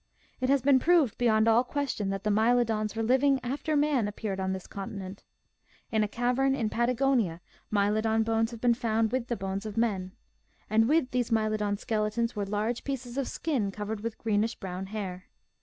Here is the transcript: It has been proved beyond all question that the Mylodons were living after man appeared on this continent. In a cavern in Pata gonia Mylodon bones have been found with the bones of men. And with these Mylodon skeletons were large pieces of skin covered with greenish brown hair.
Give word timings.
It 0.39 0.49
has 0.49 0.63
been 0.63 0.79
proved 0.79 1.19
beyond 1.19 1.47
all 1.47 1.63
question 1.63 2.09
that 2.09 2.23
the 2.23 2.31
Mylodons 2.31 2.95
were 2.95 3.03
living 3.03 3.39
after 3.43 3.75
man 3.75 4.07
appeared 4.07 4.39
on 4.39 4.51
this 4.51 4.65
continent. 4.65 5.23
In 5.91 6.03
a 6.03 6.07
cavern 6.07 6.55
in 6.55 6.71
Pata 6.71 6.95
gonia 6.95 7.39
Mylodon 7.69 8.23
bones 8.23 8.49
have 8.49 8.59
been 8.59 8.73
found 8.73 9.11
with 9.11 9.27
the 9.27 9.37
bones 9.37 9.63
of 9.63 9.77
men. 9.77 10.13
And 10.71 10.89
with 10.89 11.11
these 11.11 11.29
Mylodon 11.31 11.77
skeletons 11.77 12.35
were 12.35 12.45
large 12.47 12.83
pieces 12.83 13.15
of 13.15 13.27
skin 13.27 13.69
covered 13.69 13.99
with 13.99 14.17
greenish 14.17 14.55
brown 14.55 14.87
hair. 14.87 15.25